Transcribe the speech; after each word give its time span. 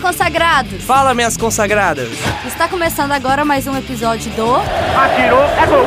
consagrados! 0.00 0.82
Fala, 0.82 1.14
minhas 1.14 1.36
consagradas! 1.36 2.08
Está 2.46 2.66
começando 2.66 3.12
agora 3.12 3.44
mais 3.44 3.66
um 3.66 3.76
episódio 3.76 4.30
do. 4.32 4.54
Atirou, 4.54 5.42
é 5.42 5.66
gol! 5.66 5.84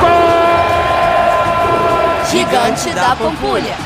Gol! 0.00 0.40
Gigante 2.30 2.94
da 2.94 3.16
Pampulha! 3.16 3.76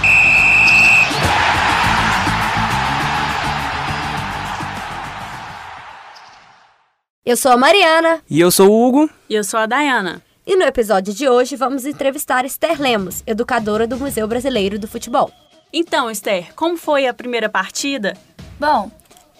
Eu 7.26 7.38
sou 7.38 7.52
a 7.52 7.56
Mariana. 7.56 8.20
E 8.28 8.38
eu 8.38 8.50
sou 8.50 8.68
o 8.70 8.86
Hugo. 8.86 9.08
E 9.30 9.34
eu 9.34 9.42
sou 9.42 9.58
a 9.58 9.64
Dayana. 9.64 10.22
E 10.46 10.56
no 10.56 10.64
episódio 10.64 11.14
de 11.14 11.26
hoje 11.26 11.56
vamos 11.56 11.86
entrevistar 11.86 12.44
Esther 12.44 12.78
Lemos, 12.78 13.22
educadora 13.26 13.86
do 13.86 13.96
Museu 13.96 14.28
Brasileiro 14.28 14.78
do 14.78 14.86
Futebol. 14.86 15.30
Então, 15.72 16.10
Esther, 16.10 16.54
como 16.54 16.76
foi 16.76 17.06
a 17.06 17.14
primeira 17.14 17.48
partida? 17.48 18.14
Bom, 18.60 18.90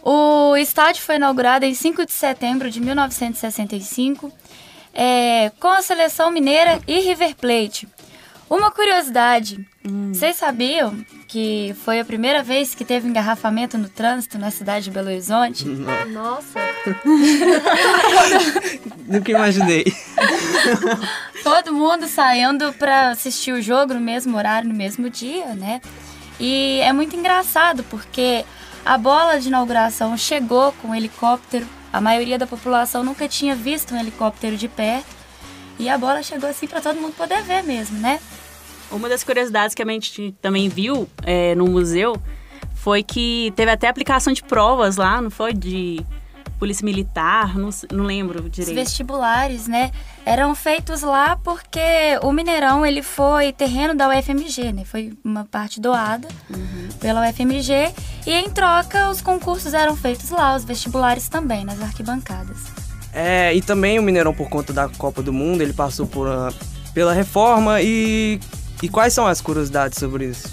o 0.05 0.55
estádio 0.57 1.03
foi 1.03 1.17
inaugurado 1.17 1.65
em 1.65 1.75
5 1.75 2.05
de 2.05 2.13
setembro 2.13 2.71
de 2.71 2.79
1965 2.79 4.31
é, 4.93 5.51
com 5.59 5.69
a 5.69 5.81
seleção 5.81 6.31
mineira 6.31 6.79
e 6.87 7.01
River 7.01 7.35
Plate. 7.35 7.89
Uma 8.49 8.71
curiosidade, 8.71 9.67
hum. 9.83 10.13
vocês 10.13 10.37
sabiam 10.37 10.95
que 11.27 11.75
foi 11.83 11.99
a 11.99 12.05
primeira 12.05 12.43
vez 12.43 12.75
que 12.75 12.85
teve 12.85 13.09
engarrafamento 13.09 13.79
no 13.79 13.89
trânsito 13.89 14.39
na 14.39 14.51
cidade 14.51 14.85
de 14.85 14.91
Belo 14.91 15.09
Horizonte? 15.09 15.65
Nossa! 16.13 16.61
Nunca 19.09 19.31
imaginei. 19.31 19.85
Todo 21.43 21.73
mundo 21.73 22.07
saindo 22.07 22.71
para 22.75 23.11
assistir 23.11 23.53
o 23.53 23.63
jogo 23.63 23.95
no 23.95 24.01
mesmo 24.01 24.37
horário, 24.37 24.69
no 24.69 24.75
mesmo 24.75 25.09
dia, 25.09 25.55
né? 25.55 25.81
E 26.39 26.81
é 26.81 26.93
muito 26.93 27.17
engraçado 27.17 27.83
porque 27.85 28.45
a 28.85 28.99
bola 28.99 29.39
de 29.41 29.49
inauguração 29.49 30.17
chegou 30.17 30.73
com 30.73 30.89
um 30.89 30.95
helicóptero. 30.95 31.67
A 31.93 32.01
maioria 32.01 32.39
da 32.39 32.47
população 32.47 33.03
nunca 33.03 33.27
tinha 33.29 33.55
visto 33.55 33.95
um 33.95 33.99
helicóptero 33.99 34.57
de 34.57 34.69
perto. 34.69 35.07
E 35.79 35.89
a 35.89 35.97
bola 35.97 36.23
chegou 36.23 36.49
assim 36.49 36.67
para 36.67 36.81
todo 36.81 37.01
mundo 37.01 37.15
poder 37.15 37.43
ver 37.43 37.63
mesmo, 37.63 37.99
né? 37.99 38.21
Uma 38.91 39.09
das 39.09 39.25
curiosidades 39.25 39.75
que 39.75 39.83
a 39.83 39.87
gente 39.87 40.35
também 40.41 40.69
viu 40.69 41.09
é, 41.23 41.55
no 41.55 41.67
museu 41.67 42.15
foi 42.75 43.03
que 43.03 43.53
teve 43.57 43.71
até 43.71 43.89
aplicação 43.89 44.33
de 44.33 44.43
provas 44.43 44.97
lá, 44.97 45.21
não 45.21 45.31
foi? 45.31 45.55
De 45.55 46.05
polícia 46.59 46.85
militar, 46.85 47.57
não, 47.57 47.71
não 47.93 48.05
lembro 48.05 48.49
direito. 48.49 48.69
Os 48.69 48.75
vestibulares, 48.75 49.69
né? 49.69 49.91
Eram 50.25 50.55
feitos 50.55 51.03
lá 51.03 51.37
porque 51.37 51.81
o 52.23 52.33
Mineirão 52.33 52.85
ele 52.85 53.03
foi 53.03 53.53
terreno 53.53 53.95
da 53.95 54.09
UFMG, 54.09 54.73
né? 54.73 54.85
Foi 54.85 55.13
uma 55.25 55.45
parte 55.45 55.81
doada 55.81 56.29
uhum. 56.51 56.89
pela 57.01 57.29
UFMG 57.29 57.93
e 58.27 58.33
em 58.33 58.51
troca 58.51 59.11
os 59.11 59.21
concursos 59.21 59.75
eram 59.75 59.97
feitos 59.97 60.31
lá, 60.31 60.57
os 60.57 60.65
vestibulares 60.65 61.29
também 61.29 61.65
nas 61.65 61.81
arquibancadas. 61.81 62.59
É, 63.13 63.55
e 63.55 63.63
também 63.63 63.99
o 63.99 64.03
Mineirão 64.03 64.35
por 64.35 64.49
conta 64.49 64.73
da 64.73 64.89
Copa 64.89 65.23
do 65.23 65.33
Mundo, 65.33 65.63
ele 65.63 65.73
passou 65.73 66.07
por 66.07 66.27
uma, 66.27 66.53
pela 66.93 67.13
reforma 67.13 67.81
e 67.81 68.41
e 68.83 68.89
quais 68.89 69.15
são 69.15 69.27
as 69.27 69.41
curiosidades 69.41 69.99
sobre 69.99 70.27
isso? 70.27 70.49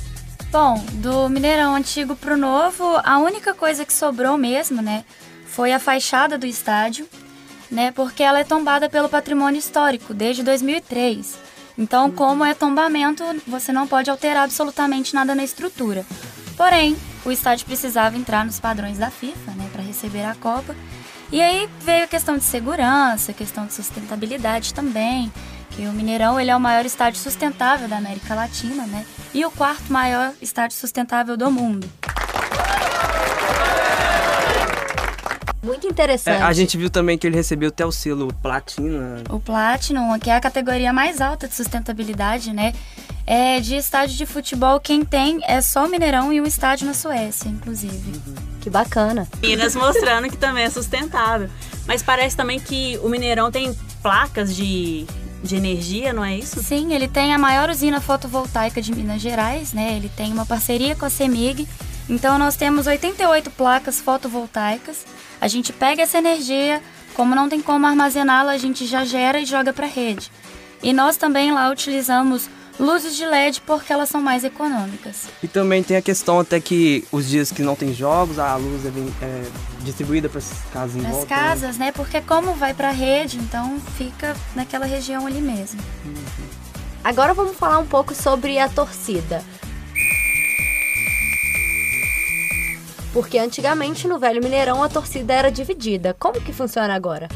Bom, 0.52 0.84
do 0.94 1.28
Mineirão 1.30 1.76
antigo 1.76 2.16
pro 2.16 2.38
novo, 2.38 2.84
a 3.04 3.18
única 3.20 3.54
coisa 3.54 3.86
que 3.86 3.94
sobrou 3.94 4.38
mesmo, 4.38 4.82
né, 4.82 5.04
foi 5.52 5.74
a 5.74 5.80
fachada 5.80 6.38
do 6.38 6.46
estádio, 6.46 7.08
né? 7.70 7.92
Porque 7.92 8.24
ela 8.24 8.40
é 8.40 8.44
tombada 8.44 8.90
pelo 8.90 9.10
patrimônio 9.10 9.60
histórico 9.60 10.14
desde 10.14 10.44
2003. 10.44 11.38
Então, 11.78 12.10
como 12.10 12.44
é 12.44 12.54
tombamento, 12.54 13.24
você 13.46 13.72
não 13.72 13.88
pode 13.88 14.10
alterar 14.10 14.46
absolutamente 14.46 15.14
nada 15.14 15.36
na 15.36 15.44
estrutura. 15.44 16.06
Porém, 16.56 16.96
o 17.26 17.32
estádio 17.32 17.66
precisava 17.66 18.18
entrar 18.18 18.46
nos 18.46 18.60
padrões 18.60 18.98
da 18.98 19.10
FIFA, 19.10 19.52
né, 19.52 19.70
para 19.72 19.82
receber 19.82 20.24
a 20.24 20.36
Copa. 20.36 20.76
E 21.32 21.42
aí 21.42 21.70
veio 21.82 22.04
a 22.06 22.08
questão 22.08 22.38
de 22.38 22.44
segurança, 22.44 23.34
questão 23.34 23.66
de 23.66 23.74
sustentabilidade 23.74 24.74
também, 24.74 25.32
que 25.72 25.84
o 25.84 25.94
Mineirão 25.94 26.40
ele 26.40 26.52
é 26.52 26.56
o 26.56 26.60
maior 26.60 26.86
estádio 26.86 27.22
sustentável 27.22 27.88
da 27.88 27.98
América 27.98 28.36
Latina, 28.36 28.86
né? 28.86 29.06
E 29.34 29.46
o 29.46 29.52
quarto 29.52 29.92
maior 29.92 30.34
estádio 30.42 30.78
sustentável 30.78 31.38
do 31.38 31.50
mundo. 31.50 31.90
Muito 35.64 35.88
interessante. 35.88 36.42
É, 36.42 36.42
a 36.42 36.54
gente 36.54 36.76
viu 36.76 36.90
também 36.90 37.18
que 37.18 37.28
ele 37.28 37.36
recebeu 37.36 37.70
até 37.70 37.86
o 37.86 37.92
selo 37.92 38.34
Platina. 38.42 39.24
O 39.30 39.40
Platinum, 39.40 40.18
que 40.18 40.30
é 40.30 40.36
a 40.36 40.42
categoria 40.42 40.92
mais 40.92 41.22
alta 41.22 41.48
de 41.48 41.54
sustentabilidade, 41.54 42.52
né? 42.52 42.74
É 43.28 43.60
de 43.60 43.76
estádio 43.76 44.18
de 44.18 44.26
futebol, 44.26 44.80
quem 44.80 45.06
tem 45.06 45.40
é 45.44 45.62
só 45.62 45.86
o 45.86 45.90
Mineirão 45.90 46.34
e 46.34 46.42
um 46.42 46.46
estádio 46.46 46.88
na 46.88 46.94
Suécia, 46.94 47.48
inclusive. 47.48 47.94
Uhum. 47.96 48.36
Que 48.60 48.70
bacana. 48.70 49.28
Minas 49.40 49.76
mostrando 49.76 50.30
que 50.30 50.38
também 50.38 50.64
é 50.64 50.70
sustentável. 50.70 51.50
Mas 51.86 52.02
parece 52.02 52.36
também 52.36 52.60
que 52.60 53.00
o 53.04 53.10
Mineirão 53.10 53.52
tem 53.52 53.76
placas 54.02 54.56
de, 54.56 55.06
de 55.44 55.56
energia, 55.56 56.12
não 56.12 56.26
é 56.26 56.38
isso? 56.38 56.62
Sim, 56.64 56.94
ele 56.94 57.08
tem 57.08 57.34
a 57.34 57.38
maior 57.38 57.70
usina 57.70 58.02
fotovoltaica 58.02 58.82
de 58.82 58.94
Minas 58.94 59.22
Gerais, 59.22 59.74
né? 59.74 59.96
Ele 59.96 60.10
tem 60.10 60.34
uma 60.34 60.46
parceria 60.46 60.96
com 60.96 61.06
a 61.06 61.10
CEMIG. 61.10 61.68
Então 62.12 62.38
nós 62.38 62.56
temos 62.56 62.86
88 62.86 63.50
placas 63.50 64.00
fotovoltaicas 64.00 65.06
a 65.42 65.48
gente 65.48 65.74
pega 65.74 66.04
essa 66.04 66.20
energia, 66.20 66.80
como 67.16 67.34
não 67.34 67.50
tem 67.50 67.60
como 67.60 67.88
armazená-la, 67.88 68.52
a 68.52 68.58
gente 68.60 68.86
já 68.86 69.04
gera 69.04 69.40
e 69.40 69.46
joga 69.46 69.74
para 69.74 69.88
a 69.88 69.90
rede. 69.90 70.32
E 70.84 70.94
nós 70.94 71.18
também 71.18 71.52
lá 71.52 71.72
utilizamos 71.72 72.48
luzes 72.80 73.16
de 73.16 73.26
LED 73.26 73.62
porque 73.66 73.92
elas 73.92 74.08
são 74.08 74.22
mais 74.22 74.44
econômicas. 74.44 75.30
E 75.42 75.48
também 75.48 75.82
tem 75.82 75.98
a 75.98 76.02
questão 76.02 76.40
até 76.40 76.60
que 76.60 77.04
os 77.12 77.28
dias 77.28 77.52
que 77.52 77.64
não 77.64 77.76
tem 77.76 77.92
jogos, 77.92 78.38
a 78.38 78.56
luz 78.56 78.86
é, 78.86 78.90
é 79.26 79.52
distribuída 79.82 80.30
para 80.30 80.38
as 80.38 80.52
casas 80.72 80.96
em 80.96 81.02
Nas 81.02 81.12
volta. 81.12 81.36
Nas 81.36 81.44
né? 81.44 81.50
casas, 81.50 81.78
né? 81.78 81.92
Porque 81.92 82.22
como 82.22 82.54
vai 82.54 82.76
para 82.76 82.90
a 82.90 82.94
rede, 82.94 83.38
então 83.38 83.80
fica 83.98 84.36
naquela 84.56 84.86
região 84.86 85.26
ali 85.26 85.42
mesmo. 85.42 85.82
Uhum. 86.06 86.14
Agora 87.04 87.34
vamos 87.34 87.58
falar 87.58 87.80
um 87.80 87.88
pouco 87.88 88.14
sobre 88.14 88.60
a 88.60 88.70
torcida. 88.70 89.44
Porque 93.14 93.38
antigamente 93.38 94.08
no 94.08 94.18
Velho 94.18 94.42
Mineirão 94.44 94.82
a 94.84 94.90
torcida 94.90 95.34
era 95.34 95.52
dividida. 95.52 96.16
Como 96.18 96.40
que 96.40 96.54
funciona 96.54 96.94
agora? 96.94 97.28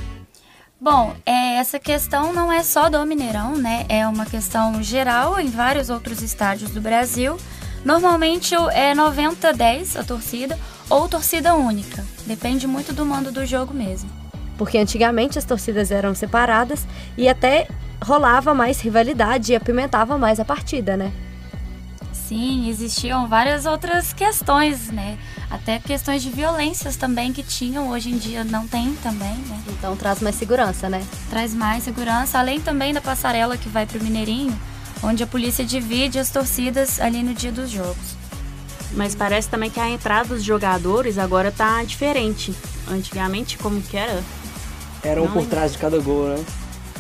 Bom, 0.80 1.16
é, 1.26 1.56
essa 1.58 1.80
questão 1.80 2.34
não 2.34 2.52
é 2.52 2.62
só 2.62 2.90
do 2.90 3.04
Mineirão, 3.06 3.56
né? 3.56 3.86
É 3.90 4.08
uma 4.08 4.26
questão 4.26 4.82
geral 4.84 5.40
em 5.40 5.48
vários 5.48 5.90
outros 5.90 6.22
estádios 6.22 6.72
do 6.72 6.82
Brasil. 6.82 7.38
Normalmente 7.84 8.54
é 8.74 8.94
90-10 8.94 10.00
a 10.00 10.04
torcida 10.04 10.58
ou 10.90 11.08
torcida 11.08 11.56
única. 11.56 12.06
Depende 12.26 12.68
muito 12.68 12.94
do 12.94 13.06
mando 13.06 13.32
do 13.32 13.46
jogo 13.46 13.74
mesmo. 13.74 14.10
Porque 14.58 14.78
antigamente 14.78 15.38
as 15.38 15.46
torcidas 15.46 15.92
eram 15.92 16.16
separadas 16.16 16.86
e 17.18 17.28
até 17.28 17.68
rolava 18.04 18.54
mais 18.54 18.80
rivalidade 18.80 19.54
e 19.54 19.56
apimentava 19.56 20.18
mais 20.18 20.40
a 20.40 20.46
partida, 20.46 20.96
né? 20.96 21.12
Sim, 22.28 22.68
existiam 22.68 23.28
várias 23.28 23.68
outras 23.68 24.12
questões, 24.12 24.90
né? 24.90 25.16
Até 25.48 25.78
questões 25.78 26.24
de 26.24 26.32
violências 26.32 26.96
também 26.96 27.32
que 27.32 27.44
tinham, 27.44 27.90
hoje 27.90 28.10
em 28.10 28.18
dia 28.18 28.44
não 28.44 28.68
tem 28.68 28.96
também, 29.04 29.36
né? 29.48 29.62
Então 29.70 29.96
traz 29.96 30.22
mais 30.22 30.36
segurança, 30.36 30.90
né? 30.90 31.06
Traz 31.30 31.54
mais 31.54 31.84
segurança, 31.84 32.40
além 32.40 32.60
também 32.60 32.94
da 32.96 33.00
passarela 33.00 33.56
que 33.58 33.70
vai 33.70 33.86
pro 33.86 34.04
Mineirinho, 34.04 34.60
onde 35.04 35.22
a 35.22 35.28
polícia 35.28 35.64
divide 35.64 36.18
as 36.18 36.32
torcidas 36.32 37.00
ali 37.00 37.22
no 37.22 37.36
dia 37.36 37.52
dos 37.52 37.70
jogos. 37.70 38.16
Mas 38.94 39.14
parece 39.14 39.48
também 39.48 39.70
que 39.70 39.80
a 39.80 39.88
entrada 39.88 40.30
dos 40.30 40.44
jogadores 40.44 41.20
agora 41.20 41.52
tá 41.52 41.84
diferente. 41.84 42.56
Antigamente, 42.90 43.56
como 43.60 43.80
que 43.84 43.98
era? 43.98 44.24
Era 45.04 45.22
um 45.22 45.28
por 45.30 45.46
trás 45.46 45.74
de 45.74 45.78
cada 45.78 46.00
gol, 46.00 46.30
né? 46.30 46.44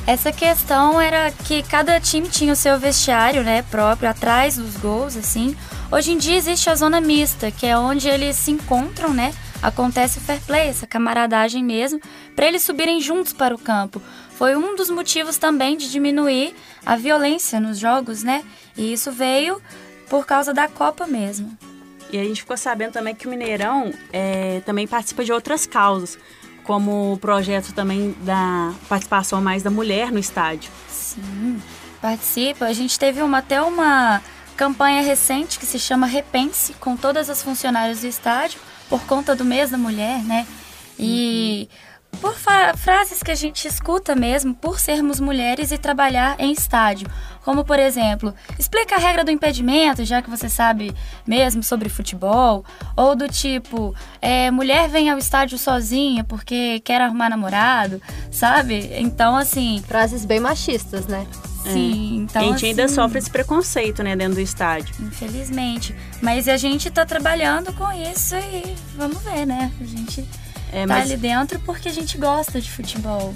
Essa 0.07 0.31
questão 0.31 1.01
era 1.01 1.31
que 1.31 1.63
cada 1.63 1.99
time 1.99 2.29
tinha 2.29 2.53
o 2.53 2.55
seu 2.55 2.77
vestiário, 2.77 3.43
né, 3.43 3.63
próprio 3.63 4.07
atrás 4.07 4.55
dos 4.55 4.77
gols, 4.77 5.17
assim. 5.17 5.57
Hoje 5.91 6.11
em 6.11 6.17
dia 6.19 6.37
existe 6.37 6.69
a 6.69 6.75
zona 6.75 7.01
mista, 7.01 7.49
que 7.49 7.65
é 7.65 7.75
onde 7.75 8.07
eles 8.07 8.35
se 8.35 8.51
encontram, 8.51 9.11
né? 9.11 9.33
Acontece 9.63 10.19
o 10.19 10.21
fair 10.21 10.39
play, 10.41 10.67
essa 10.69 10.85
camaradagem 10.85 11.63
mesmo, 11.63 11.99
para 12.35 12.45
eles 12.45 12.61
subirem 12.61 13.01
juntos 13.01 13.33
para 13.33 13.55
o 13.55 13.57
campo. 13.57 13.99
Foi 14.29 14.55
um 14.55 14.75
dos 14.75 14.91
motivos 14.91 15.37
também 15.37 15.75
de 15.75 15.89
diminuir 15.89 16.55
a 16.85 16.95
violência 16.95 17.59
nos 17.59 17.79
jogos, 17.79 18.21
né? 18.21 18.43
E 18.77 18.93
isso 18.93 19.11
veio 19.11 19.59
por 20.07 20.23
causa 20.23 20.53
da 20.53 20.67
Copa 20.67 21.07
mesmo. 21.07 21.57
E 22.11 22.19
a 22.19 22.23
gente 22.23 22.41
ficou 22.41 22.57
sabendo 22.57 22.91
também 22.91 23.15
que 23.15 23.25
o 23.25 23.29
Mineirão 23.29 23.91
é, 24.13 24.61
também 24.67 24.85
participa 24.85 25.25
de 25.25 25.33
outras 25.33 25.65
causas 25.65 26.15
como 26.65 27.13
o 27.13 27.17
projeto 27.17 27.73
também 27.73 28.15
da 28.21 28.73
participação 28.89 29.41
mais 29.41 29.63
da 29.63 29.69
mulher 29.69 30.11
no 30.11 30.19
estádio. 30.19 30.71
Sim, 30.89 31.61
participa. 32.01 32.65
A 32.65 32.73
gente 32.73 32.97
teve 32.99 33.21
uma, 33.21 33.37
até 33.37 33.61
uma 33.61 34.21
campanha 34.55 35.01
recente 35.01 35.59
que 35.59 35.65
se 35.65 35.79
chama 35.79 36.05
Repense, 36.05 36.73
com 36.73 36.95
todas 36.95 37.29
as 37.29 37.41
funcionárias 37.41 38.01
do 38.01 38.07
estádio, 38.07 38.59
por 38.89 39.01
conta 39.05 39.35
do 39.35 39.45
mês 39.45 39.69
da 39.69 39.77
mulher, 39.77 40.23
né? 40.23 40.45
E 40.97 41.69
por 42.15 42.35
frases 42.77 43.21
que 43.21 43.31
a 43.31 43.35
gente 43.35 43.67
escuta 43.67 44.15
mesmo 44.15 44.53
por 44.53 44.79
sermos 44.79 45.19
mulheres 45.19 45.71
e 45.71 45.77
trabalhar 45.77 46.35
em 46.39 46.51
estádio. 46.51 47.07
Como, 47.43 47.63
por 47.63 47.77
exemplo, 47.77 48.33
explica 48.57 48.95
a 48.95 48.97
regra 48.97 49.23
do 49.23 49.29
impedimento, 49.29 50.03
já 50.03 50.19
que 50.21 50.29
você 50.29 50.49
sabe 50.49 50.91
mesmo 51.27 51.61
sobre 51.61 51.89
futebol. 51.89 52.65
Ou 52.97 53.15
do 53.15 53.27
tipo, 53.29 53.93
é, 54.19 54.49
mulher 54.49 54.89
vem 54.89 55.11
ao 55.11 55.17
estádio 55.19 55.57
sozinha 55.57 56.23
porque 56.23 56.79
quer 56.79 57.01
arrumar 57.01 57.29
namorado, 57.29 58.01
sabe? 58.31 58.89
Então, 58.97 59.35
assim. 59.35 59.83
Frases 59.87 60.25
bem 60.25 60.39
machistas, 60.39 61.05
né? 61.05 61.27
Sim, 61.71 62.19
é. 62.19 62.23
então. 62.23 62.41
A 62.41 62.45
gente 62.45 62.55
assim, 62.55 62.67
ainda 62.67 62.87
sofre 62.87 63.19
esse 63.19 63.29
preconceito, 63.29 64.03
né, 64.03 64.15
dentro 64.15 64.35
do 64.35 64.41
estádio. 64.41 64.95
Infelizmente. 64.99 65.95
Mas 66.21 66.47
a 66.47 66.57
gente 66.57 66.89
tá 66.89 67.05
trabalhando 67.05 67.73
com 67.73 67.91
isso 67.91 68.35
e 68.35 68.75
vamos 68.95 69.21
ver, 69.23 69.45
né? 69.45 69.71
A 69.79 69.83
gente 69.83 70.25
É, 70.71 70.81
tá 70.81 70.93
mas 70.93 71.11
ali 71.11 71.17
dentro 71.17 71.59
porque 71.59 71.89
a 71.89 71.91
gente 71.91 72.17
gosta 72.17 72.59
de 72.59 72.69
futebol. 72.69 73.33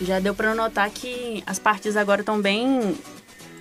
já 0.00 0.20
deu 0.20 0.34
pra 0.34 0.54
notar 0.54 0.88
que 0.90 1.42
as 1.46 1.58
partidas 1.58 1.96
agora 1.96 2.20
estão 2.20 2.40
bem, 2.40 2.96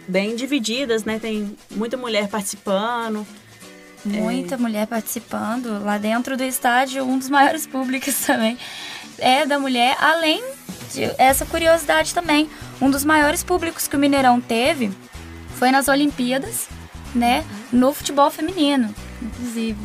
bem 0.07 0.35
divididas, 0.35 1.03
né? 1.03 1.19
Tem 1.19 1.55
muita 1.71 1.97
mulher 1.97 2.27
participando. 2.27 3.25
Muita 4.05 4.57
mulher 4.57 4.85
participando. 4.85 5.83
Lá 5.83 5.97
dentro 5.97 6.37
do 6.37 6.43
estádio, 6.43 7.03
um 7.03 7.17
dos 7.17 7.29
maiores 7.29 7.65
públicos 7.67 8.15
também 8.25 8.57
é 9.17 9.45
da 9.45 9.57
mulher. 9.57 9.97
Além 9.99 10.43
de 10.93 11.03
essa 11.17 11.45
curiosidade 11.45 12.13
também, 12.13 12.49
um 12.79 12.89
dos 12.89 13.03
maiores 13.03 13.43
públicos 13.43 13.87
que 13.87 13.95
o 13.95 13.99
Mineirão 13.99 14.39
teve 14.39 14.91
foi 15.55 15.71
nas 15.71 15.87
Olimpíadas, 15.87 16.67
né? 17.13 17.43
No 17.71 17.93
futebol 17.93 18.29
feminino, 18.29 18.93
inclusive. 19.21 19.79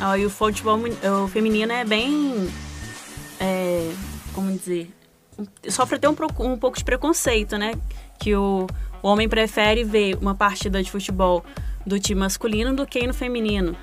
Ah, 0.00 0.16
e 0.16 0.24
o 0.24 0.30
futebol 0.30 0.80
o 1.24 1.28
feminino 1.28 1.72
é 1.72 1.84
bem. 1.84 2.50
É, 3.40 3.90
como 4.34 4.52
dizer? 4.56 4.94
Sofre 5.68 5.96
até 5.96 6.08
um, 6.08 6.14
um 6.40 6.56
pouco 6.58 6.76
de 6.76 6.84
preconceito, 6.84 7.56
né? 7.56 7.72
Que 8.18 8.34
o, 8.36 8.66
o 9.02 9.08
homem 9.08 9.28
prefere 9.28 9.82
ver 9.82 10.16
uma 10.20 10.34
partida 10.34 10.82
de 10.82 10.90
futebol 10.90 11.42
do 11.86 11.98
time 11.98 12.20
masculino 12.20 12.74
do 12.76 12.86
que 12.86 13.06
no 13.06 13.14
feminino. 13.14 13.74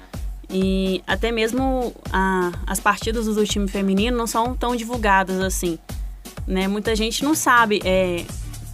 E 0.50 1.04
até 1.08 1.32
mesmo 1.32 1.94
a- 2.14 2.52
as 2.68 2.80
partidas 2.80 3.26
do 3.26 3.46
time 3.46 3.68
feminino 3.68 4.16
não 4.16 4.28
são 4.28 4.56
tão 4.56 4.76
divulgadas 4.76 5.40
assim. 5.42 5.78
Né? 6.46 6.68
Muita 6.68 6.96
gente 6.96 7.24
não 7.24 7.34
sabe 7.36 7.82
é, 7.84 8.24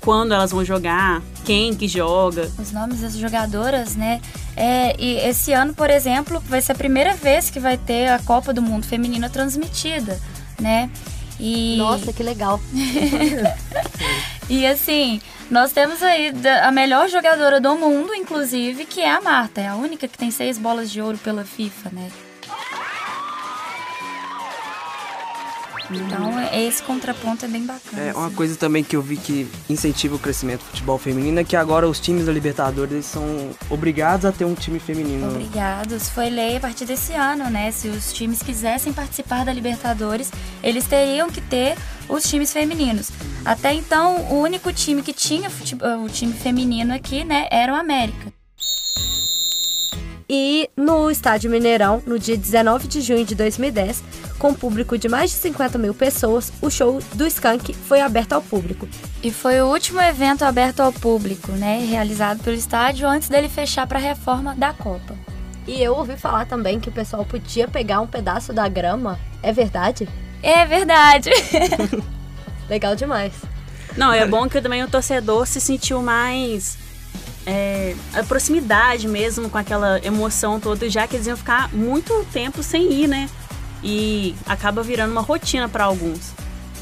quando 0.02 0.34
elas 0.34 0.52
vão 0.52 0.64
jogar, 0.64 1.22
quem 1.46 1.74
que 1.74 1.88
joga. 1.88 2.52
Os 2.60 2.72
nomes 2.72 3.00
das 3.02 3.18
jogadoras, 3.18 3.96
né? 3.96 4.22
É, 4.56 4.96
e 5.02 5.16
esse 5.28 5.54
ano, 5.54 5.74
por 5.74 5.90
exemplo, 5.90 6.40
vai 6.42 6.62
ser 6.62 6.74
a 6.74 6.76
primeira 6.76 7.16
vez 7.16 7.50
que 7.50 7.60
vai 7.60 7.78
ter 7.78 8.10
a 8.10 8.20
Copa 8.20 8.54
do 8.54 8.62
Mundo 8.62 8.86
Feminina 8.86 9.28
transmitida, 9.30 10.20
né? 10.60 10.90
E... 11.40 11.78
Nossa, 11.78 12.14
que 12.14 12.24
legal. 12.24 12.60
E 14.50 14.68
assim, 14.68 15.22
nós 15.50 15.72
temos 15.72 16.04
aí 16.04 16.32
a 16.64 16.72
melhor 16.72 17.08
jogadora 17.10 17.62
do 17.62 17.76
mundo, 17.76 18.14
inclusive, 18.14 18.86
que 18.86 19.02
é 19.02 19.10
a 19.10 19.22
Marta. 19.22 19.62
É 19.62 19.68
a 19.68 19.76
única 19.76 20.08
que 20.08 20.18
tem 20.18 20.32
seis 20.32 20.58
bolas 20.58 20.92
de 20.92 21.02
ouro 21.02 21.18
pela 21.18 21.46
FIFA, 21.46 21.90
né? 21.92 22.12
Então, 25.92 26.32
esse 26.54 26.82
contraponto 26.84 27.46
é 27.46 27.48
bem 27.48 27.66
bacana. 27.66 28.02
É, 28.02 28.14
uma 28.14 28.28
assim. 28.28 28.36
coisa 28.36 28.56
também 28.56 28.84
que 28.84 28.96
eu 28.96 29.02
vi 29.02 29.18
que 29.18 29.48
incentiva 29.70 30.16
o 30.16 30.20
crescimento 30.20 30.60
do 30.62 30.66
futebol 30.68 30.98
feminino 30.98 31.40
é 31.40 31.44
que 31.44 31.56
agora 31.56 31.88
os 31.88 32.00
times 32.00 32.26
da 32.26 32.32
Libertadores 32.32 33.06
são 33.06 33.24
obrigados 33.70 34.26
a 34.26 34.32
ter 34.32 34.46
um 34.46 34.54
time 34.56 34.80
feminino. 34.80 35.28
Obrigados. 35.30 36.10
Foi 36.10 36.30
lei 36.30 36.58
a 36.58 36.60
partir 36.60 36.86
desse 36.86 37.14
ano, 37.14 37.50
né? 37.50 37.72
Se 37.72 37.88
os 37.90 38.14
times 38.14 38.42
quisessem 38.42 38.94
participar 38.94 39.46
da 39.46 39.54
Libertadores, 39.54 40.32
eles 40.64 40.86
teriam 40.86 41.30
que 41.30 41.42
ter 41.42 41.76
os 42.08 42.24
times 42.24 42.52
femininos. 42.54 43.10
Até 43.46 43.74
então, 43.74 44.18
o 44.32 44.40
único 44.42 44.72
time 44.72 45.02
que 45.02 45.14
tinha 45.14 45.50
fute- 45.50 45.76
o 45.76 46.10
time 46.10 46.34
feminino 46.34 46.94
aqui, 46.94 47.24
né, 47.24 47.48
era 47.52 47.74
o 47.74 47.76
América. 47.76 48.32
E 50.30 50.70
no 50.76 51.12
Estádio 51.12 51.52
Mineirão, 51.52 52.02
no 52.06 52.18
dia 52.18 52.38
19 52.38 52.88
de 52.88 53.02
junho 53.02 53.26
de 53.26 53.36
2010, 53.36 54.04
com 54.40 54.54
público 54.54 54.98
de 54.98 55.10
mais 55.10 55.32
de 55.32 55.38
50 55.38 55.78
mil 55.78 55.94
pessoas, 55.94 56.52
o 56.62 56.70
show 56.70 57.00
do 57.14 57.28
Skank 57.28 57.74
foi 57.74 58.02
aberto 58.02 58.34
ao 58.34 58.42
público. 58.42 58.88
E 59.22 59.32
foi 59.32 59.62
o 59.62 59.68
último 59.68 60.02
evento 60.02 60.44
aberto 60.44 60.80
ao 60.80 60.92
público, 60.92 61.52
né, 61.54 61.86
realizado 61.90 62.44
pelo 62.44 62.56
estádio 62.56 63.08
antes 63.08 63.30
dele 63.30 63.50
fechar 63.50 63.88
para 63.88 64.00
a 64.00 64.02
reforma 64.02 64.56
da 64.56 64.74
Copa. 64.74 65.16
E 65.68 65.82
eu 65.82 65.96
ouvi 65.96 66.18
falar 66.18 66.46
também 66.46 66.80
que 66.80 66.90
o 66.90 66.92
pessoal 66.92 67.24
podia 67.26 67.68
pegar 67.68 68.02
um 68.02 68.08
pedaço 68.08 68.52
da 68.52 68.68
grama. 68.68 69.18
É 69.42 69.52
verdade? 69.54 70.10
É 70.42 70.66
verdade. 70.66 71.30
Legal 72.70 72.96
demais. 72.96 73.34
Não, 73.96 74.12
é 74.12 74.26
bom 74.26 74.50
que 74.50 74.60
também 74.60 74.84
o 74.84 74.90
torcedor 74.90 75.46
se 75.46 75.62
sentiu 75.62 76.02
mais. 76.02 76.78
É, 77.46 77.96
a 78.14 78.24
proximidade 78.24 79.08
mesmo 79.08 79.50
com 79.50 79.58
aquela 79.58 80.00
emoção 80.06 80.60
toda, 80.60 80.90
já 80.90 81.08
que 81.08 81.16
eles 81.16 81.28
iam 81.28 81.38
ficar 81.38 81.74
muito 81.74 82.26
tempo 82.32 82.64
sem 82.64 82.92
ir, 82.92 83.08
né? 83.08 83.30
E 83.84 84.36
acaba 84.46 84.82
virando 84.82 85.12
uma 85.12 85.22
rotina 85.22 85.68
para 85.68 85.84
alguns. 85.86 86.32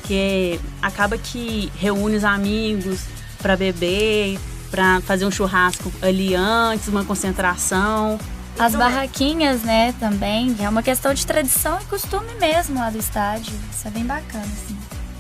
Que 0.04 0.60
acaba 0.82 1.18
que 1.18 1.72
reúne 1.78 2.18
os 2.18 2.24
amigos 2.24 3.02
para 3.42 3.56
beber, 3.56 4.40
para 4.70 5.02
fazer 5.02 5.26
um 5.26 5.32
churrasco 5.32 5.92
ali 6.02 6.36
antes, 6.36 6.88
uma 6.88 7.04
concentração. 7.04 8.20
As 8.60 8.76
barraquinhas, 8.76 9.62
né, 9.62 9.94
também, 10.00 10.56
é 10.60 10.70
uma 10.70 10.84
questão 10.84 11.14
de 11.14 11.26
tradição 11.26 11.80
e 11.82 11.86
costume 11.86 12.34
mesmo 12.40 12.78
lá 12.78 12.90
do 12.90 13.00
estádio. 13.00 13.54
Isso 13.72 13.88
é 13.88 13.92
bem 13.92 14.06
bacana, 14.06 14.44
assim. 14.44 14.78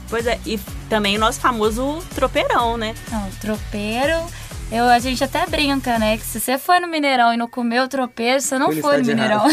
Pois 0.10 0.28
é, 0.28 0.40
e 0.46 0.60
também 0.90 1.16
o 1.16 1.20
nosso 1.20 1.40
famoso 1.40 2.04
tropeirão, 2.14 2.78
né? 2.78 2.94
Não, 3.10 3.30
tropeiro, 3.40 4.22
eu, 4.72 4.86
a 4.86 5.00
gente 5.00 5.24
até 5.24 5.46
brinca, 5.46 6.00
né, 6.00 6.18
que 6.18 6.24
se 6.26 6.40
você 6.40 6.58
foi 6.58 6.80
no 6.80 6.88
Mineirão 6.88 7.34
e 7.34 7.38
não 7.38 7.48
comeu 7.48 7.84
o 7.84 7.88
tropeiro, 7.88 8.40
você 8.42 8.58
não 8.58 8.68
Foi 8.68 8.76
no 8.76 8.82
foi 8.82 8.98
no 8.98 9.02
estádio 9.02 9.16
Mineirão. 9.16 9.46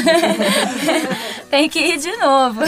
Tem 1.51 1.69
que 1.69 1.79
ir 1.81 1.99
de 1.99 2.17
novo. 2.17 2.61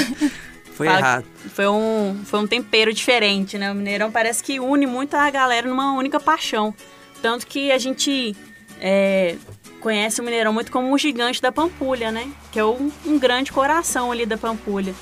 Foi 0.74 0.86
Fala- 0.86 0.98
errado. 0.98 1.24
Foi 1.54 1.66
um, 1.68 2.20
foi 2.24 2.40
um 2.40 2.46
tempero 2.46 2.92
diferente, 2.92 3.58
né? 3.58 3.70
O 3.70 3.74
Mineirão 3.74 4.10
parece 4.10 4.42
que 4.42 4.58
une 4.60 4.86
muito 4.86 5.14
a 5.14 5.30
galera 5.30 5.68
numa 5.68 5.92
única 5.92 6.18
paixão. 6.18 6.74
Tanto 7.22 7.46
que 7.46 7.70
a 7.70 7.76
gente 7.78 8.34
é, 8.80 9.36
conhece 9.80 10.20
o 10.20 10.24
Mineirão 10.24 10.52
muito 10.52 10.72
como 10.72 10.92
o 10.92 10.98
gigante 10.98 11.42
da 11.42 11.52
Pampulha, 11.52 12.10
né? 12.10 12.28
Que 12.50 12.58
é 12.60 12.64
um, 12.64 12.90
um 13.06 13.18
grande 13.18 13.52
coração 13.52 14.10
ali 14.10 14.24
da 14.24 14.38
Pampulha. 14.38 14.94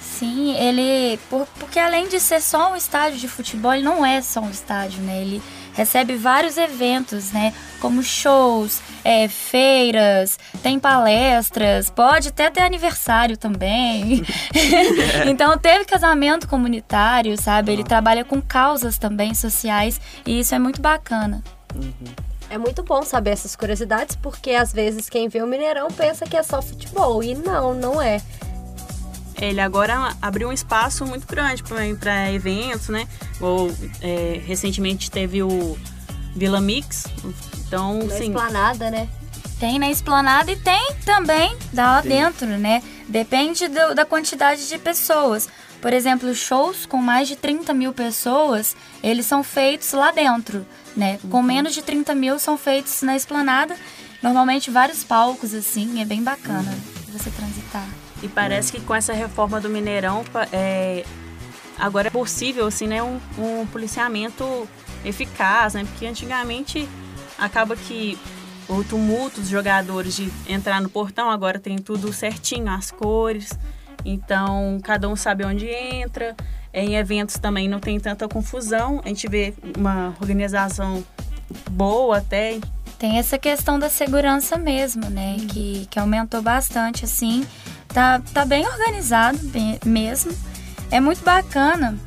Sim, 0.00 0.54
ele. 0.56 1.18
por- 1.28 1.48
porque 1.58 1.78
além 1.80 2.06
de 2.06 2.20
ser 2.20 2.40
só 2.40 2.72
um 2.72 2.76
estádio 2.76 3.18
de 3.18 3.26
futebol, 3.28 3.74
ele 3.74 3.82
não 3.82 4.06
é 4.06 4.20
só 4.22 4.40
um 4.40 4.50
estádio, 4.50 5.00
né? 5.02 5.20
Ele 5.20 5.42
recebe 5.72 6.16
vários 6.16 6.56
eventos, 6.56 7.32
né? 7.32 7.52
Como 7.80 8.02
shows, 8.02 8.80
é, 9.04 9.28
feiras, 9.28 10.38
tem 10.62 10.78
palestras, 10.78 11.90
pode 11.90 12.28
até 12.28 12.50
ter 12.50 12.62
aniversário 12.62 13.36
também. 13.36 14.24
então 15.28 15.56
teve 15.58 15.84
casamento 15.84 16.48
comunitário, 16.48 17.36
sabe? 17.40 17.72
Ele 17.72 17.84
trabalha 17.84 18.24
com 18.24 18.40
causas 18.40 18.98
também 18.98 19.34
sociais 19.34 20.00
e 20.26 20.40
isso 20.40 20.54
é 20.54 20.58
muito 20.58 20.80
bacana. 20.80 21.42
É 22.50 22.58
muito 22.58 22.82
bom 22.82 23.02
saber 23.02 23.30
essas 23.30 23.56
curiosidades, 23.56 24.14
porque 24.14 24.50
às 24.50 24.74
vezes 24.74 25.08
quem 25.08 25.26
vê 25.26 25.40
o 25.40 25.46
Mineirão 25.46 25.88
pensa 25.88 26.26
que 26.26 26.36
é 26.36 26.42
só 26.42 26.60
futebol. 26.60 27.22
E 27.22 27.34
não, 27.34 27.72
não 27.72 28.00
é. 28.00 28.20
Ele 29.42 29.60
agora 29.60 30.16
abriu 30.22 30.48
um 30.48 30.52
espaço 30.52 31.04
muito 31.04 31.26
grande 31.26 31.64
para 31.64 32.30
eventos, 32.32 32.88
né? 32.88 33.08
Ou 33.40 33.74
é, 34.00 34.40
recentemente 34.46 35.10
teve 35.10 35.42
o 35.42 35.76
Vila 36.36 36.60
Mix. 36.60 37.06
Então, 37.66 37.98
Na 38.04 38.14
sim. 38.16 38.28
esplanada, 38.28 38.88
né? 38.88 39.08
Tem 39.58 39.80
na 39.80 39.90
esplanada 39.90 40.52
e 40.52 40.56
tem 40.56 40.92
também 41.04 41.56
lá 41.74 42.00
dentro, 42.00 42.46
né? 42.46 42.82
Depende 43.08 43.66
do- 43.66 43.94
da 43.96 44.04
quantidade 44.04 44.68
de 44.68 44.78
pessoas. 44.78 45.48
Por 45.80 45.92
exemplo, 45.92 46.32
shows 46.34 46.86
com 46.86 46.98
mais 46.98 47.26
de 47.26 47.34
30 47.34 47.74
mil 47.74 47.92
pessoas, 47.92 48.76
eles 49.02 49.26
são 49.26 49.42
feitos 49.42 49.90
lá 49.92 50.12
dentro, 50.12 50.64
né? 50.96 51.18
Com 51.28 51.42
menos 51.42 51.74
de 51.74 51.82
30 51.82 52.14
mil 52.14 52.38
são 52.38 52.56
feitos 52.56 53.02
na 53.02 53.16
esplanada. 53.16 53.74
Normalmente 54.22 54.70
vários 54.70 55.02
palcos, 55.02 55.52
assim, 55.52 56.00
é 56.00 56.04
bem 56.04 56.22
bacana 56.22 56.72
você 57.12 57.28
transitar. 57.30 57.88
E 58.22 58.28
parece 58.28 58.70
que 58.72 58.80
com 58.80 58.94
essa 58.94 59.12
reforma 59.12 59.60
do 59.60 59.68
Mineirão, 59.68 60.24
é, 60.52 61.04
agora 61.78 62.08
é 62.08 62.10
possível, 62.10 62.66
assim, 62.66 62.86
né, 62.86 63.02
um, 63.02 63.20
um 63.38 63.66
policiamento 63.66 64.68
eficaz, 65.04 65.74
né? 65.74 65.84
Porque 65.84 66.06
antigamente 66.06 66.88
acaba 67.36 67.74
que 67.74 68.18
o 68.68 68.84
tumulto 68.84 69.40
dos 69.40 69.48
jogadores 69.48 70.14
de 70.14 70.32
entrar 70.48 70.80
no 70.80 70.88
portão, 70.88 71.30
agora 71.30 71.58
tem 71.58 71.76
tudo 71.78 72.12
certinho, 72.12 72.70
as 72.70 72.90
cores. 72.90 73.58
Então, 74.04 74.80
cada 74.82 75.08
um 75.08 75.16
sabe 75.16 75.44
onde 75.44 75.66
entra. 75.66 76.36
Em 76.72 76.94
eventos 76.96 77.36
também 77.38 77.68
não 77.68 77.80
tem 77.80 77.98
tanta 78.00 78.28
confusão. 78.28 79.00
A 79.04 79.08
gente 79.08 79.28
vê 79.28 79.52
uma 79.76 80.14
organização 80.20 81.04
boa 81.70 82.18
até. 82.18 82.58
Tem 82.98 83.18
essa 83.18 83.36
questão 83.36 83.78
da 83.78 83.88
segurança 83.88 84.56
mesmo, 84.56 85.10
né? 85.10 85.36
Que, 85.48 85.86
que 85.90 85.98
aumentou 85.98 86.40
bastante, 86.40 87.04
assim. 87.04 87.44
Tá, 87.92 88.20
tá 88.32 88.44
bem 88.44 88.66
organizado 88.66 89.38
bem- 89.48 89.78
mesmo. 89.84 90.32
é 90.90 90.98
muito 91.00 91.22
bacana 91.24 91.98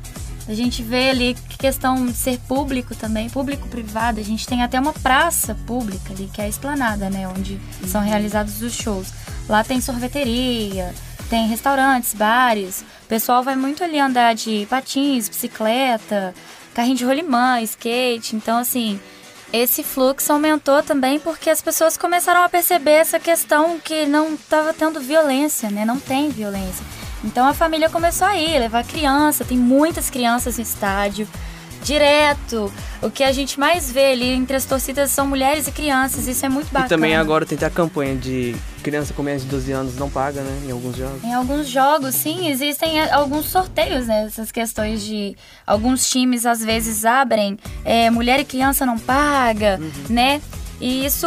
a 0.48 0.54
gente 0.54 0.82
vê 0.82 1.10
ali 1.10 1.36
questão 1.58 2.06
de 2.06 2.12
ser 2.12 2.38
público 2.46 2.94
também, 2.94 3.28
público-privado. 3.28 4.20
A 4.20 4.22
gente 4.22 4.46
tem 4.46 4.62
até 4.62 4.78
uma 4.78 4.92
praça 4.92 5.56
pública 5.66 6.12
ali, 6.12 6.30
que 6.32 6.40
é 6.40 6.44
a 6.44 6.48
esplanada, 6.48 7.10
né? 7.10 7.26
Onde 7.26 7.60
são 7.88 8.00
realizados 8.00 8.62
os 8.62 8.72
shows. 8.72 9.08
Lá 9.48 9.64
tem 9.64 9.80
sorveteria, 9.80 10.94
tem 11.28 11.48
restaurantes, 11.48 12.14
bares. 12.14 12.84
O 13.04 13.06
pessoal 13.08 13.42
vai 13.42 13.56
muito 13.56 13.82
ali 13.82 13.98
andar 13.98 14.34
de 14.36 14.66
patins, 14.70 15.28
bicicleta, 15.28 16.32
carrinho 16.74 16.96
de 16.96 17.04
rolimã, 17.04 17.60
skate. 17.62 18.36
Então, 18.36 18.58
assim, 18.58 19.00
esse 19.52 19.82
fluxo 19.82 20.32
aumentou 20.32 20.82
também 20.82 21.18
porque 21.18 21.50
as 21.50 21.62
pessoas 21.62 21.96
começaram 21.96 22.42
a 22.42 22.48
perceber 22.48 22.92
essa 22.92 23.18
questão 23.18 23.78
que 23.78 24.06
não 24.06 24.34
estava 24.34 24.74
tendo 24.74 25.00
violência, 25.00 25.70
né? 25.70 25.84
Não 25.84 25.98
tem 25.98 26.30
violência. 26.30 26.84
Então 27.24 27.46
a 27.46 27.54
família 27.54 27.88
começou 27.88 28.26
a 28.26 28.36
ir, 28.36 28.58
levar 28.58 28.84
criança, 28.84 29.44
tem 29.44 29.56
muitas 29.56 30.10
crianças 30.10 30.56
no 30.56 30.62
estádio 30.62 31.26
direto. 31.82 32.72
O 33.00 33.10
que 33.10 33.22
a 33.22 33.32
gente 33.32 33.58
mais 33.58 33.90
vê 33.90 34.12
ali 34.12 34.30
entre 34.30 34.56
as 34.56 34.64
torcidas 34.64 35.10
são 35.10 35.26
mulheres 35.26 35.68
e 35.68 35.72
crianças, 35.72 36.26
isso 36.26 36.44
é 36.44 36.48
muito 36.48 36.66
bacana. 36.66 36.86
E 36.86 36.88
também 36.88 37.16
agora 37.16 37.46
tem 37.46 37.58
a 37.66 37.70
campanha 37.70 38.16
de 38.16 38.54
criança 38.86 39.12
com 39.12 39.20
menos 39.20 39.42
de 39.42 39.48
12 39.48 39.72
anos 39.72 39.96
não 39.96 40.08
paga, 40.08 40.40
né? 40.42 40.62
Em 40.64 40.70
alguns 40.70 40.96
jogos. 40.96 41.24
Em 41.24 41.34
alguns 41.34 41.66
jogos, 41.66 42.14
sim, 42.14 42.48
existem 42.48 43.00
é, 43.00 43.12
alguns 43.12 43.46
sorteios, 43.46 44.06
né? 44.06 44.26
Essas 44.26 44.52
questões 44.52 45.02
de. 45.02 45.36
Alguns 45.66 46.08
times 46.08 46.46
às 46.46 46.64
vezes 46.64 47.04
abrem, 47.04 47.58
é, 47.84 48.08
mulher 48.10 48.38
e 48.38 48.44
criança 48.44 48.86
não 48.86 48.96
paga, 48.96 49.80
uhum. 49.80 49.90
né? 50.08 50.40
E 50.80 51.04
isso 51.04 51.26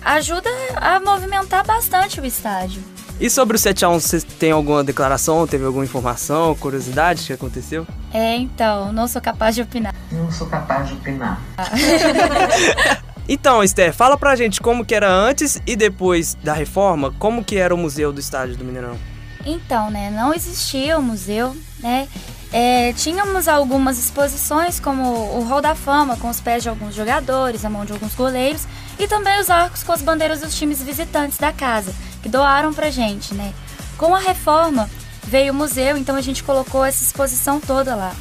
ajuda 0.00 0.48
a 0.76 1.00
movimentar 1.00 1.66
bastante 1.66 2.20
o 2.20 2.24
estádio. 2.24 2.80
E 3.18 3.28
sobre 3.28 3.56
o 3.56 3.60
7x1, 3.60 4.00
você 4.00 4.20
tem 4.20 4.52
alguma 4.52 4.84
declaração, 4.84 5.46
teve 5.48 5.64
alguma 5.64 5.84
informação, 5.84 6.54
curiosidade 6.54 7.24
que 7.26 7.32
aconteceu? 7.32 7.86
É, 8.14 8.36
então, 8.36 8.92
não 8.92 9.08
sou 9.08 9.20
capaz 9.20 9.56
de 9.56 9.62
opinar. 9.62 9.94
Não 10.12 10.30
sou 10.30 10.46
capaz 10.46 10.86
de 10.86 10.94
opinar. 10.94 11.40
então, 13.28 13.62
Esther, 13.62 13.92
fala 13.92 14.16
pra 14.16 14.36
gente 14.36 14.60
como 14.60 14.84
que 14.84 14.94
era 14.94 15.10
antes 15.10 15.60
e 15.66 15.76
depois 15.76 16.34
da 16.42 16.52
reforma, 16.52 17.12
como 17.18 17.44
que 17.44 17.56
era 17.56 17.74
o 17.74 17.78
museu 17.78 18.12
do 18.12 18.20
estádio 18.20 18.56
do 18.56 18.64
Mineirão? 18.64 18.96
Então, 19.44 19.90
né, 19.90 20.10
não 20.10 20.34
existia 20.34 20.98
o 20.98 21.02
museu, 21.02 21.56
né? 21.78 22.08
É, 22.52 22.92
tínhamos 22.94 23.46
algumas 23.46 23.96
exposições, 23.96 24.80
como 24.80 25.04
o 25.38 25.44
Hall 25.44 25.62
da 25.62 25.74
Fama, 25.74 26.16
com 26.16 26.28
os 26.28 26.40
pés 26.40 26.64
de 26.64 26.68
alguns 26.68 26.94
jogadores, 26.94 27.64
a 27.64 27.70
mão 27.70 27.84
de 27.84 27.92
alguns 27.92 28.14
goleiros, 28.14 28.66
e 28.98 29.06
também 29.06 29.40
os 29.40 29.48
arcos 29.48 29.84
com 29.84 29.92
as 29.92 30.02
bandeiras 30.02 30.40
dos 30.40 30.54
times 30.54 30.82
visitantes 30.82 31.38
da 31.38 31.52
casa 31.52 31.94
que 32.22 32.28
doaram 32.28 32.74
pra 32.74 32.90
gente, 32.90 33.34
né? 33.34 33.54
Com 33.96 34.14
a 34.14 34.18
reforma 34.18 34.90
veio 35.22 35.52
o 35.52 35.56
museu, 35.56 35.96
então 35.96 36.16
a 36.16 36.20
gente 36.20 36.42
colocou 36.42 36.84
essa 36.84 37.02
exposição 37.02 37.60
toda 37.60 37.94
lá. 37.94 38.12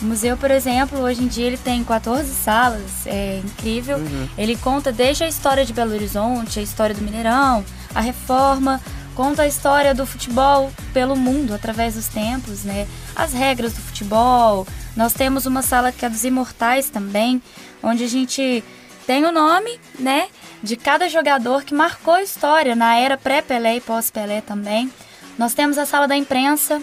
O 0.00 0.04
museu, 0.04 0.36
por 0.36 0.50
exemplo, 0.50 1.00
hoje 1.00 1.22
em 1.22 1.26
dia 1.26 1.46
ele 1.46 1.56
tem 1.56 1.82
14 1.82 2.28
salas, 2.34 3.06
é 3.06 3.40
incrível. 3.44 3.98
Uhum. 3.98 4.28
Ele 4.36 4.56
conta 4.56 4.92
desde 4.92 5.24
a 5.24 5.28
história 5.28 5.64
de 5.64 5.72
Belo 5.72 5.92
Horizonte, 5.92 6.58
a 6.58 6.62
história 6.62 6.94
do 6.94 7.02
Mineirão, 7.02 7.64
a 7.94 8.00
reforma, 8.00 8.80
conta 9.14 9.42
a 9.42 9.46
história 9.46 9.94
do 9.94 10.04
futebol 10.04 10.70
pelo 10.92 11.16
mundo 11.16 11.54
através 11.54 11.94
dos 11.94 12.08
tempos, 12.08 12.64
né? 12.64 12.86
As 13.14 13.32
regras 13.32 13.72
do 13.72 13.80
futebol. 13.80 14.66
Nós 14.94 15.14
temos 15.14 15.46
uma 15.46 15.62
sala 15.62 15.90
que 15.90 16.04
é 16.04 16.08
dos 16.08 16.24
imortais 16.24 16.90
também, 16.90 17.40
onde 17.82 18.04
a 18.04 18.08
gente 18.08 18.62
tem 19.06 19.24
o 19.24 19.32
nome, 19.32 19.80
né? 19.98 20.28
de 20.62 20.76
cada 20.76 21.08
jogador 21.08 21.62
que 21.64 21.74
marcou 21.74 22.14
a 22.14 22.22
história 22.22 22.74
na 22.74 22.96
era 22.96 23.16
pré-Pelé 23.16 23.76
e 23.76 23.80
pós-Pelé 23.80 24.40
também. 24.40 24.90
Nós 25.38 25.54
temos 25.54 25.78
a 25.78 25.86
sala 25.86 26.08
da 26.08 26.16
imprensa, 26.16 26.82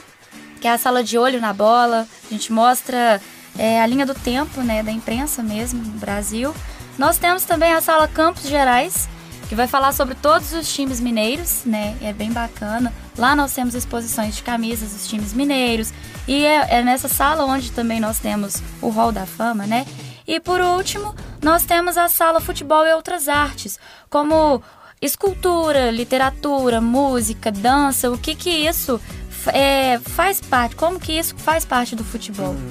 que 0.64 0.68
é 0.70 0.72
a 0.72 0.78
sala 0.78 1.04
de 1.04 1.18
olho 1.18 1.42
na 1.42 1.52
bola. 1.52 2.08
A 2.26 2.34
gente 2.34 2.50
mostra 2.54 3.22
é, 3.60 3.82
a 3.82 3.86
linha 3.86 4.06
do 4.06 4.14
tempo 4.14 4.62
né, 4.62 4.82
da 4.82 4.94
imprensa 4.94 5.44
mesmo 5.44 5.84
no 5.84 6.00
Brasil. 6.00 6.56
Nós 6.98 7.18
temos 7.18 7.44
também 7.44 7.74
a 7.74 7.82
sala 7.82 8.08
Campos 8.08 8.44
Gerais, 8.44 9.10
que 9.50 9.56
vai 9.56 9.68
falar 9.68 9.92
sobre 9.92 10.16
todos 10.16 10.54
os 10.54 10.74
times 10.74 11.02
mineiros, 11.02 11.66
né? 11.66 11.98
É 12.02 12.14
bem 12.14 12.32
bacana. 12.32 12.94
Lá 13.18 13.36
nós 13.36 13.54
temos 13.54 13.76
exposições 13.76 14.38
de 14.38 14.42
camisas 14.42 14.94
dos 14.94 15.06
times 15.06 15.34
mineiros. 15.34 15.92
E 16.26 16.46
é, 16.46 16.78
é 16.78 16.82
nessa 16.82 17.10
sala 17.10 17.44
onde 17.44 17.70
também 17.74 18.00
nós 18.00 18.20
temos 18.20 18.64
o 18.82 18.88
Hall 18.88 19.12
da 19.12 19.26
Fama, 19.26 19.68
né? 19.68 19.86
E 20.26 20.40
por 20.40 20.62
último, 20.62 21.14
nós 21.42 21.66
temos 21.66 21.98
a 21.98 22.08
sala 22.08 22.40
Futebol 22.40 22.88
e 22.88 22.94
Outras 22.94 23.28
Artes, 23.28 23.78
como 24.10 24.64
escultura, 25.02 25.92
literatura, 25.92 26.80
música, 26.80 27.52
dança, 27.52 28.10
o 28.10 28.18
que 28.18 28.34
que 28.34 28.50
isso 28.50 29.02
é, 29.48 30.00
faz 30.00 30.40
parte, 30.42 30.76
como 30.76 31.00
que 31.00 31.12
isso 31.14 31.36
faz 31.38 31.66
parte 31.66 31.96
do 31.96 32.04
futebol. 32.04 32.50
Uhum. 32.50 32.70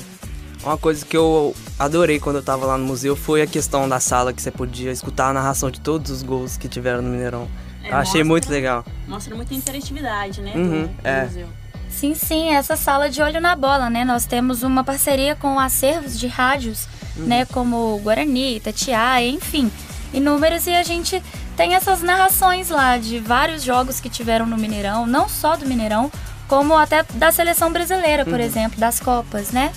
Uma 0.62 0.78
coisa 0.78 1.04
que 1.04 1.16
eu 1.16 1.54
adorei 1.78 2.20
quando 2.20 2.36
eu 2.36 2.42
tava 2.42 2.64
lá 2.66 2.78
no 2.78 2.84
museu 2.84 3.16
foi 3.16 3.42
a 3.42 3.46
questão 3.46 3.88
da 3.88 3.98
sala 3.98 4.32
que 4.32 4.40
você 4.40 4.50
podia 4.50 4.92
escutar 4.92 5.30
a 5.30 5.32
narração 5.32 5.70
de 5.70 5.80
todos 5.80 6.10
os 6.10 6.22
gols 6.22 6.56
que 6.56 6.68
tiveram 6.68 7.02
no 7.02 7.10
Mineirão. 7.10 7.48
É, 7.82 7.90
eu 7.90 7.96
achei 7.96 8.22
mostra, 8.22 8.24
muito 8.24 8.50
legal. 8.50 8.84
Mostra 9.08 9.34
muita 9.34 9.54
interatividade, 9.54 10.40
né, 10.40 10.52
uhum, 10.54 10.86
do, 10.86 11.02
do 11.02 11.08
é. 11.08 11.24
museu. 11.24 11.48
Sim, 11.90 12.14
sim, 12.14 12.54
essa 12.54 12.76
sala 12.76 13.10
de 13.10 13.20
olho 13.20 13.40
na 13.40 13.54
bola, 13.54 13.90
né? 13.90 14.04
Nós 14.04 14.24
temos 14.24 14.62
uma 14.62 14.82
parceria 14.82 15.34
com 15.36 15.58
acervos 15.58 16.18
de 16.18 16.26
rádios 16.26 16.86
uhum. 17.16 17.26
né? 17.26 17.44
Como 17.46 17.98
Guarani, 17.98 18.56
Itatiaia, 18.56 19.28
enfim, 19.28 19.70
inúmeros. 20.12 20.66
E 20.66 20.74
a 20.74 20.82
gente 20.82 21.22
tem 21.56 21.74
essas 21.74 22.02
narrações 22.02 22.68
lá 22.68 22.96
de 22.96 23.18
vários 23.18 23.62
jogos 23.62 24.00
que 24.00 24.08
tiveram 24.08 24.46
no 24.46 24.56
Mineirão, 24.56 25.06
não 25.06 25.28
só 25.28 25.56
do 25.56 25.66
Mineirão, 25.66 26.10
como 26.52 26.76
até 26.76 27.02
da 27.14 27.32
seleção 27.32 27.72
brasileira, 27.72 28.26
por 28.26 28.34
uhum. 28.34 28.40
exemplo, 28.40 28.78
das 28.78 29.00
Copas, 29.00 29.52
né? 29.52 29.72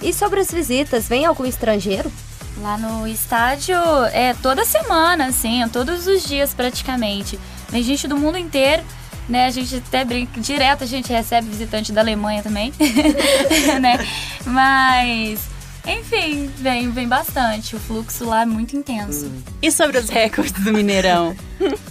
E 0.00 0.10
sobre 0.10 0.40
as 0.40 0.50
visitas, 0.50 1.06
vem 1.06 1.26
algum 1.26 1.44
estrangeiro? 1.44 2.10
Lá 2.62 2.78
no 2.78 3.06
estádio 3.06 3.76
é 4.14 4.32
toda 4.32 4.64
semana, 4.64 5.26
assim, 5.26 5.62
todos 5.70 6.06
os 6.06 6.26
dias 6.26 6.54
praticamente. 6.54 7.38
Vem 7.68 7.82
gente 7.82 8.08
do 8.08 8.16
mundo 8.16 8.38
inteiro, 8.38 8.82
né? 9.28 9.44
A 9.44 9.50
gente 9.50 9.76
até 9.76 10.02
brinca, 10.02 10.40
direto 10.40 10.82
a 10.82 10.86
gente 10.86 11.12
recebe 11.12 11.46
visitante 11.46 11.92
da 11.92 12.00
Alemanha 12.00 12.42
também, 12.42 12.72
né? 13.78 13.98
Mas 14.46 15.40
enfim, 15.86 16.50
vem, 16.56 16.90
vem 16.90 17.06
bastante. 17.06 17.76
O 17.76 17.78
fluxo 17.78 18.24
lá 18.24 18.42
é 18.42 18.46
muito 18.46 18.74
intenso. 18.74 19.26
Hum. 19.26 19.42
E 19.60 19.70
sobre 19.70 19.98
os 19.98 20.08
recordes 20.08 20.64
do 20.64 20.72
Mineirão? 20.72 21.36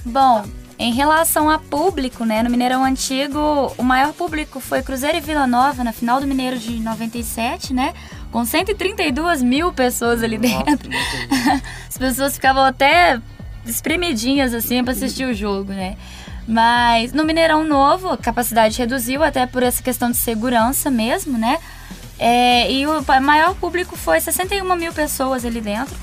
Bom, 0.03 0.43
em 0.79 0.93
relação 0.93 1.49
a 1.49 1.57
público, 1.57 2.23
né, 2.23 2.43
no 2.43 2.49
Mineirão 2.51 2.83
Antigo, 2.83 3.73
o 3.77 3.83
maior 3.83 4.13
público 4.13 4.59
foi 4.59 4.83
Cruzeiro 4.83 5.17
e 5.17 5.21
Vila 5.21 5.47
Nova, 5.47 5.83
na 5.83 5.91
final 5.91 6.19
do 6.19 6.27
Mineiro 6.27 6.59
de 6.59 6.79
97, 6.79 7.73
né? 7.73 7.93
Com 8.31 8.45
132 8.45 9.41
mil 9.41 9.73
pessoas 9.73 10.21
ali 10.21 10.37
dentro. 10.37 10.89
Nossa, 10.89 11.63
As 11.89 11.97
pessoas 11.97 12.35
ficavam 12.35 12.63
até 12.63 13.19
espremidinhas, 13.65 14.53
assim, 14.53 14.83
para 14.83 14.93
assistir 14.93 15.25
o 15.25 15.33
jogo, 15.33 15.73
né? 15.73 15.97
Mas 16.47 17.11
no 17.11 17.25
Mineirão 17.25 17.63
Novo, 17.63 18.09
a 18.09 18.17
capacidade 18.17 18.77
reduziu, 18.77 19.23
até 19.23 19.47
por 19.47 19.63
essa 19.63 19.81
questão 19.81 20.11
de 20.11 20.17
segurança 20.17 20.91
mesmo, 20.91 21.39
né? 21.39 21.57
É, 22.19 22.71
e 22.71 22.85
o 22.85 23.03
maior 23.21 23.55
público 23.55 23.95
foi 23.95 24.19
61 24.19 24.75
mil 24.75 24.93
pessoas 24.93 25.43
ali 25.43 25.59
dentro. 25.59 25.95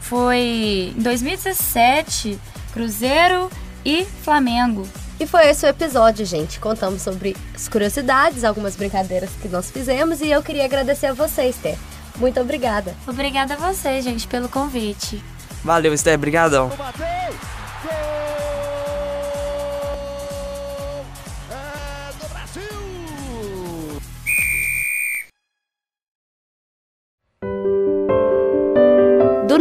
Foi 0.00 0.92
em 0.96 1.02
2017, 1.02 2.38
Cruzeiro 2.72 3.48
e 3.84 4.04
Flamengo. 4.04 4.86
E 5.18 5.26
foi 5.26 5.48
esse 5.48 5.66
o 5.66 5.68
episódio, 5.68 6.24
gente. 6.24 6.58
Contamos 6.58 7.02
sobre 7.02 7.36
as 7.54 7.68
curiosidades, 7.68 8.44
algumas 8.44 8.76
brincadeiras 8.76 9.30
que 9.40 9.48
nós 9.48 9.70
fizemos 9.70 10.20
e 10.20 10.30
eu 10.30 10.42
queria 10.42 10.64
agradecer 10.64 11.06
a 11.06 11.12
você, 11.12 11.44
Esther. 11.44 11.76
Muito 12.16 12.40
obrigada. 12.40 12.94
Obrigada 13.06 13.54
a 13.54 13.56
você, 13.56 14.00
gente, 14.00 14.26
pelo 14.26 14.48
convite. 14.48 15.22
Valeu, 15.62 15.92
Esther. 15.92 16.14
Obrigadão. 16.14 16.70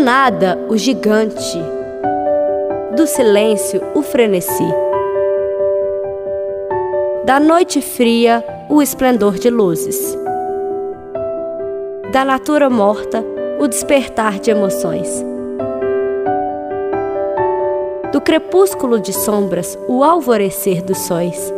nada 0.10 0.58
o 0.68 0.76
gigante, 0.76 1.56
do 3.00 3.08
silêncio 3.08 3.82
o 3.96 4.02
frenesi, 4.02 4.68
da 7.24 7.40
noite 7.40 7.82
fria 7.82 8.44
o 8.70 8.82
esplendor 8.82 9.36
de 9.36 9.50
luzes, 9.50 10.18
da 12.12 12.26
natura 12.26 12.70
morta 12.70 13.24
o 13.58 13.70
despertar 13.70 14.38
de 14.38 14.52
emoções, 14.52 15.26
do 18.12 18.20
crepúsculo 18.20 19.00
de 19.00 19.14
sombras 19.14 19.80
o 19.88 20.04
alvorecer 20.04 20.84
dos 20.84 20.98
sóis, 20.98 21.54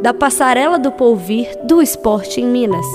da 0.00 0.14
passarela 0.14 0.78
do 0.78 0.90
polvir 0.90 1.54
do 1.64 1.82
esporte 1.82 2.40
em 2.40 2.46
Minas. 2.46 2.86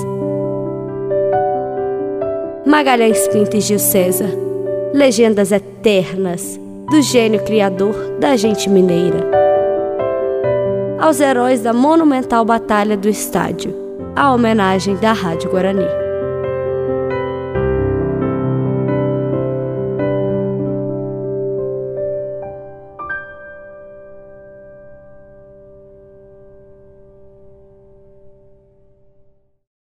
Magalhães 2.66 3.28
Pinto 3.28 3.56
e 3.56 3.60
Gil 3.60 3.78
César, 3.78 4.49
legendas 4.92 5.52
eternas 5.52 6.58
do 6.90 7.00
gênio 7.00 7.42
criador 7.44 7.94
da 8.18 8.36
gente 8.36 8.68
mineira. 8.68 9.18
aos 11.00 11.20
heróis 11.20 11.60
da 11.60 11.72
monumental 11.72 12.44
Batalha 12.44 12.96
do 12.96 13.08
Estádio, 13.08 13.74
a 14.14 14.32
homenagem 14.32 14.96
da 14.96 15.12
Rádio 15.12 15.50
Guarani. 15.50 15.99